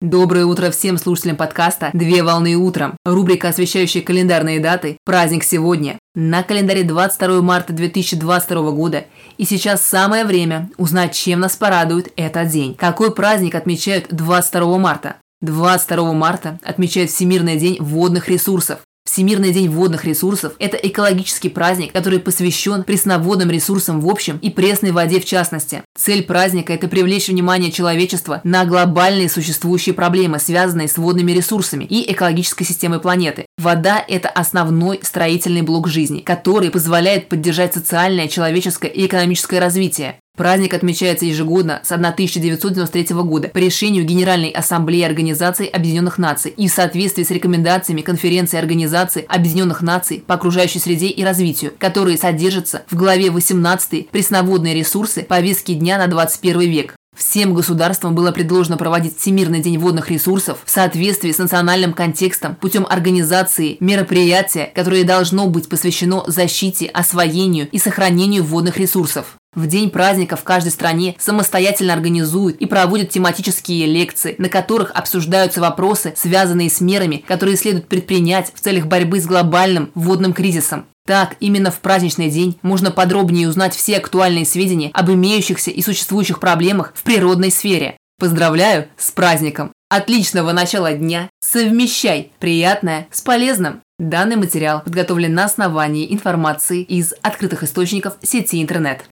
[0.00, 2.96] Доброе утро всем слушателям подкаста «Две волны утром».
[3.04, 4.96] Рубрика, освещающая календарные даты.
[5.04, 5.98] Праздник сегодня.
[6.14, 9.04] На календаре 22 марта 2022 года.
[9.36, 12.74] И сейчас самое время узнать, чем нас порадует этот день.
[12.76, 15.16] Какой праздник отмечают 22 марта?
[15.42, 18.78] 22 марта отмечают Всемирный день водных ресурсов.
[19.04, 24.92] Всемирный день водных ресурсов– это экологический праздник, который посвящен пресноводным ресурсам в общем и пресной
[24.92, 25.82] воде в частности.
[25.98, 32.12] Цель праздника– это привлечь внимание человечества на глобальные существующие проблемы, связанные с водными ресурсами и
[32.12, 33.46] экологической системой планеты.
[33.58, 40.20] Вода– это основной строительный блок жизни, который позволяет поддержать социальное, человеческое и экономическое развитие.
[40.40, 46.72] Праздник отмечается ежегодно с 1993 года по решению Генеральной Ассамблеи Организации Объединенных Наций и в
[46.72, 52.96] соответствии с рекомендациями Конференции Организации Объединенных Наций по окружающей среде и развитию, которые содержатся в
[52.96, 55.24] главе 18 «Пресноводные ресурсы.
[55.24, 56.94] Повестки дня на 21 век».
[57.14, 62.86] Всем государствам было предложено проводить Всемирный день водных ресурсов в соответствии с национальным контекстом путем
[62.88, 69.36] организации мероприятия, которое должно быть посвящено защите, освоению и сохранению водных ресурсов.
[69.52, 75.60] В день праздника в каждой стране самостоятельно организуют и проводят тематические лекции, на которых обсуждаются
[75.60, 80.86] вопросы, связанные с мерами, которые следует предпринять в целях борьбы с глобальным водным кризисом.
[81.04, 86.38] Так, именно в праздничный день можно подробнее узнать все актуальные сведения об имеющихся и существующих
[86.38, 87.96] проблемах в природной сфере.
[88.20, 89.72] Поздравляю с праздником!
[89.88, 91.28] Отличного начала дня!
[91.40, 93.80] Совмещай приятное с полезным!
[93.98, 99.08] Данный материал подготовлен на основании информации из открытых источников сети интернет.